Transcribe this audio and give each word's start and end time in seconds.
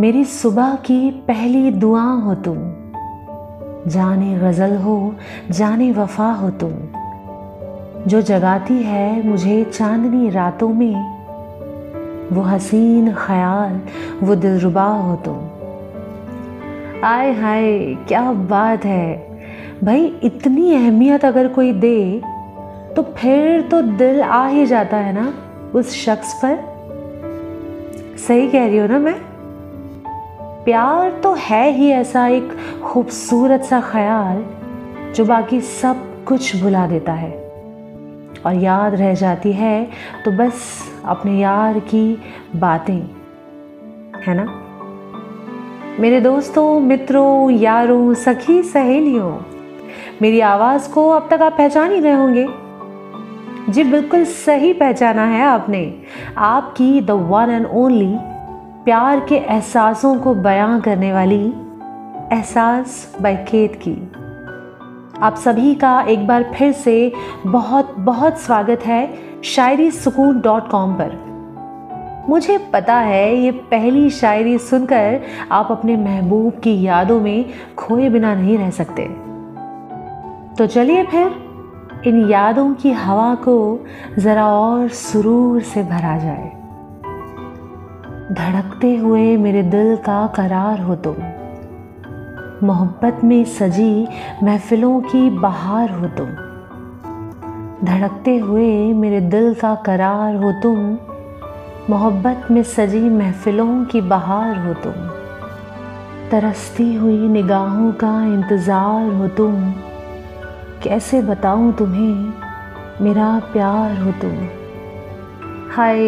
मेरी 0.00 0.24
सुबह 0.24 0.74
की 0.74 1.10
पहली 1.10 1.70
दुआ 1.70 2.02
हो 2.02 2.34
तुम। 2.34 2.56
जाने 3.90 4.38
गज़ल 4.38 4.76
हो, 4.76 5.14
जाने 5.50 5.92
वफा 5.92 6.32
हो 6.32 6.50
तुम। 6.50 6.70
जो 8.06 8.22
जगाती 8.22 8.74
है 8.74 9.26
मुझे 9.26 9.64
चांदनी 9.64 10.30
रातों 10.30 10.68
में, 10.68 10.94
वो 12.32 12.42
हसीन 12.42 13.12
ख्याल, 13.12 13.80
वो 14.26 14.34
दिलरुबा 14.34 14.84
हो 14.84 15.16
तुम। 15.16 15.38
आय 17.04 17.32
हाय, 17.32 17.78
क्या 17.94 18.32
बात 18.32 18.84
है। 18.84 19.38
भाई, 19.84 20.16
इतनी 20.22 20.74
अहमियत 20.74 21.24
अगर 21.24 21.48
कोई 21.48 21.72
दे 21.72 22.22
तो 22.96 23.02
फिर 23.02 23.60
तो 23.60 23.82
दिल 23.82 24.22
आ 24.22 24.46
ही 24.46 24.66
जाता 24.66 24.96
है 24.96 25.12
ना, 25.12 25.34
उस 25.74 26.04
शख्स 26.04 26.34
पर। 26.34 26.58
सही 28.28 28.48
कह 28.48 28.66
रही 28.66 28.78
हो 28.78 28.86
ना 28.86 28.98
मैं? 28.98 29.31
प्यार 30.64 31.10
तो 31.10 31.32
है 31.40 31.70
ही 31.70 31.90
ऐसा 31.90 32.26
एक 32.26 32.52
खूबसूरत 32.84 33.62
सा 33.62 33.80
ख्याल 33.80 34.44
जो 35.14 35.24
बाकी 35.24 35.60
सब 35.60 36.24
कुछ 36.24 36.56
भुला 36.62 36.86
देता 36.86 37.12
है। 37.12 37.30
और 38.46 38.54
याद 38.54 38.94
रह 38.94 39.14
जाती 39.14 39.52
है 39.52 39.84
तो 40.24 40.30
बस 40.30 40.62
अपने 41.04 41.38
यार 41.38 41.78
की 41.78 42.22
बातें, 42.56 43.02
है 44.26 44.34
ना? 44.34 44.46
मेरे 46.00 46.20
दोस्तों, 46.20 46.80
मित्रों, 46.80 47.50
यारों, 47.50 48.14
सखी, 48.14 48.62
सहेलियों, 48.62 49.36
मेरी 50.22 50.40
आवाज़ 50.40 50.90
को 50.90 51.08
अब 51.10 51.28
तक 51.30 51.42
आप 51.42 51.52
पहचान 51.52 51.92
ही 51.92 52.00
रहे 52.00 52.12
होंगे। 52.12 52.46
जी, 53.68 53.84
बिल्कुल 53.84 54.24
सही 54.24 54.72
पहचाना 54.72 55.24
है 55.24 55.42
आपने। 55.42 55.94
आपकी 56.36 57.00
द 57.00 57.10
वन 57.10 57.50
एंड 57.50 57.66
ओनली 57.66 58.16
प्यार 58.84 59.20
के 59.20 59.36
एहसासों 59.36 60.18
को 60.18 60.34
बयां 60.34 60.80
करने 60.80 61.12
वाली 61.12 61.54
एहसास 62.32 63.16
बैकेत 63.22 63.80
की। 63.88 64.12
आप 65.20 65.34
सभी 65.34 65.74
का 65.74 66.00
एक 66.00 66.26
बार 66.26 66.52
फिर 66.54 66.72
से 66.72 67.12
बहुत 67.46 67.94
बहुत 67.98 68.38
स्वागत 68.38 68.80
है 68.86 69.14
शायरी 69.44 69.90
सुकून 69.90 70.40
डॉट 70.40 70.68
कॉम 70.68 70.94
पर। 70.94 71.14
मुझे 72.28 72.58
पता 72.72 72.94
है 72.94 73.36
ये 73.36 73.50
पहली 73.50 74.10
शायरी 74.10 74.58
सुनकर 74.58 75.20
आप 75.52 75.68
अपने 75.70 75.96
महबूब 75.96 76.52
की 76.52 76.82
यादों 76.82 77.20
में 77.20 77.44
खोए 77.78 78.08
बिना 78.08 78.34
नहीं 78.34 78.58
रह 78.58 78.70
सकते। 78.70 79.04
तो 80.58 80.66
चलिए 80.66 81.04
फिर 81.04 81.32
इन 82.06 82.30
यादों 82.30 82.74
की 82.74 82.92
हवा 82.92 83.34
को 83.34 83.86
ज़रा 84.18 84.46
और 84.46 84.88
सुरूर 84.88 85.62
से 85.62 85.82
भरा 85.82 86.18
जाए। 86.18 86.61
धड़कते 88.30 88.96
हुए 88.96 89.36
मेरे 89.36 89.62
दिल 89.62 89.96
का 89.96 90.26
करार 90.26 90.80
हो 90.80 90.94
तुम। 90.96 91.14
मोहब्बत 92.66 93.20
में 93.24 93.44
सजी 93.44 94.08
महफिलों 94.42 95.00
की 95.00 95.30
बहार 95.30 95.90
हो 95.90 96.06
तुम। 96.06 96.26
धड़कते 97.86 98.38
हुए 98.38 98.92
मेरे 98.92 99.20
दिल 99.20 99.54
का 99.54 99.74
करार 99.74 100.36
हो 100.36 100.52
तुम। 100.52 100.98
मोहब्बत 101.90 102.50
में 102.50 102.62
सजी 102.62 103.00
महफिलों 103.00 103.84
की 103.84 104.00
बहार 104.00 104.66
हो 104.66 104.74
तुम। 104.74 104.92
तरसती 106.30 106.94
हुई 106.94 107.28
निगाहों 107.28 107.92
का 107.92 108.24
इंतज़ार 108.26 109.12
हो 109.12 109.28
तुम। 109.28 109.72
कैसे 110.82 111.22
बताऊँ 111.22 111.72
तुम्हें? 111.72 112.32
मेरा 113.00 113.38
प्यार 113.52 113.98
हो 113.98 114.12
तुम। 114.12 114.61
हाय, 115.72 115.98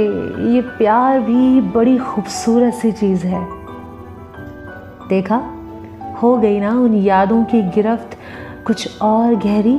ये 0.54 0.60
प्यार 0.60 1.20
भी 1.20 1.60
बड़ी 1.60 1.96
खूबसूरत 1.98 2.74
सी 2.74 2.92
चीज़ 2.92 3.26
है। 3.26 3.40
देखा, 5.08 5.36
हो 6.22 6.36
गई 6.36 6.58
ना 6.60 6.70
उन 6.70 6.94
यादों 6.94 7.44
की 7.44 7.62
गिरफ्त 7.62 8.16
कुछ 8.66 9.00
और 9.02 9.34
गहरी? 9.34 9.74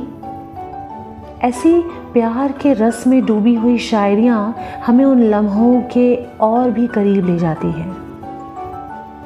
ऐसी 1.48 1.80
प्यार 2.12 2.52
के 2.52 2.72
रस 2.72 3.06
में 3.06 3.24
डूबी 3.26 3.54
हुई 3.54 3.78
शायरियाँ 3.78 4.56
हमें 4.86 5.04
उन 5.04 5.22
लम्हों 5.22 5.80
के 5.82 6.14
और 6.40 6.70
भी 6.70 6.86
करीब 6.86 7.26
ले 7.26 7.38
जाती 7.38 7.70
हैं। 7.70 7.90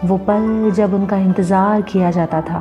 वो 0.04 0.18
पल 0.18 0.70
जब 0.70 0.94
उनका 0.94 1.16
इंतज़ार 1.16 1.82
किया 1.82 2.10
जाता 2.10 2.40
था। 2.40 2.60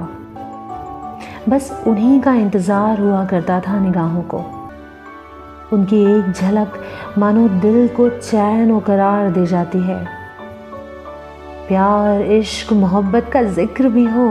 बस 1.50 1.84
उन्हीं 1.88 2.19
का 2.22 2.34
इंतज़ार 2.34 3.00
हुआ 3.00 3.25
करता 3.25 3.59
था 3.59 3.79
निगाहों 3.79 4.22
को। 4.22 4.59
उनकी 5.74 6.02
एक 6.07 6.31
झलक 6.31 6.80
मानो 7.18 7.47
दिल 7.59 7.88
को 7.88 8.07
चैन 8.12 8.72
और 8.72 8.81
करार 8.84 9.30
दे 9.31 9.46
जाती 9.46 9.80
है। 9.80 10.03
प्यार, 11.68 12.22
इश्क, 12.22 12.74
मोहब्बत 12.74 13.30
का 13.34 13.44
ज़िक्र 13.44 13.90
भी 13.90 14.06
हो 14.06 14.30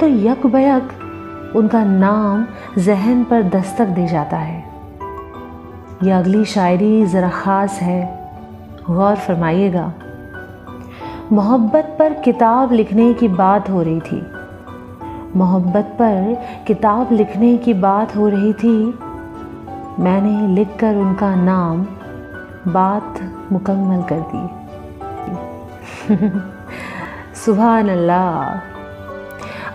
तो 0.00 0.06
यक 0.06 0.46
बयक 0.46 1.52
उनका 1.56 1.84
नाम 1.84 2.44
जहन 2.78 3.24
पर 3.24 3.42
दस्तक 3.50 3.88
दे 3.88 4.06
जाता 4.08 4.36
है। 4.36 4.62
यह 6.04 6.18
अगली 6.18 6.44
शायरी 6.44 7.04
ज़रा 7.06 7.28
ख़ास 7.30 7.78
है, 7.82 8.02
गौर 8.86 9.16
फरमाइएगा। 9.16 9.92
मोहब्बत 11.32 11.96
पर 11.98 12.12
किताब 12.14 12.72
लिखने 12.72 13.12
की 13.14 13.28
बात 13.30 13.70
हो 13.70 13.82
रही 13.82 14.00
थी। 14.00 14.22
मोहब्बत 15.36 15.96
पर 16.00 16.36
किताब 16.66 17.12
लिखने 17.12 17.56
की 17.56 17.74
बात 17.74 18.16
हो 18.16 18.28
रही 18.28 18.52
थी 18.52 18.76
मैंने 20.00 20.54
लिखकर 20.54 20.94
उनका 20.94 21.34
नाम 21.34 21.86
बात 22.72 23.14
मुकम्मल 23.52 24.02
कर 24.02 24.24
दी। 24.34 24.64
सुबह 27.34 27.78
अल्लाह 27.78 28.74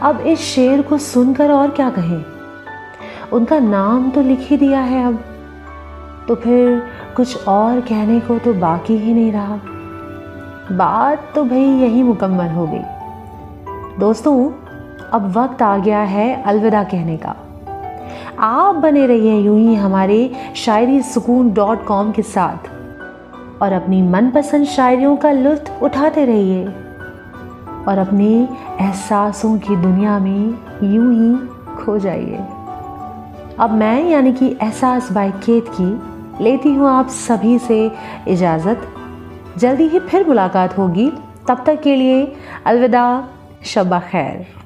अब 0.10 0.20
इस 0.20 0.40
शेर 0.40 0.82
को 0.82 0.98
सुनकर 0.98 1.52
और 1.52 1.70
क्या 1.70 1.90
कहें? 1.90 2.26
उनका 3.34 3.60
नाम 3.60 4.12
तो 4.12 4.22
लिख 4.22 4.40
ही 4.42 4.58
दिया 4.58 4.80
है 4.80 5.08
अब। 5.08 5.24
तो 6.28 6.36
फिर 6.36 6.84
कुछ 7.16 7.48
और 7.48 7.82
कहने 7.82 8.20
को 8.20 8.40
तो 8.40 8.54
बाकी 8.54 8.98
ही 8.98 9.14
नहीं 9.14 9.32
रहा। 9.32 9.60
बात 10.72 11.32
तो 11.36 11.44
भाई 11.44 11.62
यही 11.62 12.04
मुकम्मल 12.04 12.48
हो 12.48 12.68
गई। 12.68 12.84
दोस्तों, 14.00 14.50
अब 15.14 15.38
वक्त 15.38 15.62
आ 15.62 15.78
गया 15.78 16.00
है 16.00 16.44
अलविदा 16.44 16.84
कहने 16.84 17.18
का। 17.18 17.36
आप 18.42 18.76
बने 18.76 19.06
रहिए 19.08 19.36
यूँ 19.36 19.58
ही 19.60 19.76
हमारे 19.76 20.32
शायरी 20.56 21.02
सुकून 21.02 21.54
डॉट 21.54 21.86
कॉम 21.86 22.12
के 22.12 22.22
साथ। 22.22 22.68
और 23.62 23.74
अपनी 23.74 24.02
मनपसंद 24.02 24.66
शायरियों 24.66 25.16
का 25.18 25.32
लुत्फ 25.32 25.84
उठाते 25.84 26.26
रहिए। 26.26 26.66
और 27.88 27.98
अपने 27.98 28.28
एहसासों 28.82 29.58
की 29.60 29.76
दुनिया 29.76 30.20
में 30.20 30.48
यूँ 30.84 31.14
ही 31.14 31.36
खो 31.76 31.98
जाइए। 31.98 32.38
अब 33.60 33.72
मैं 33.72 34.10
यानी 34.10 34.34
कि 34.34 34.48
एहसास 34.62 35.12
बाय 35.12 35.32
केत 35.32 35.66
की 35.80 36.44
लेती 36.44 36.74
हूँ 36.74 36.90
आप 36.90 37.08
सभी 37.08 37.60
से 37.60 37.92
इजाज़त। 38.28 38.88
जल्दी 39.58 39.88
ही 39.88 40.00
फिर 40.00 40.28
मुलाकात 40.28 40.78
होगी। 40.78 41.12
तब 41.48 41.64
तक 41.66 41.82
के 41.82 41.96
लिए 41.96 42.34
अलविदा 42.66 43.28
शबा 43.66 44.00
खैर। 44.00 44.59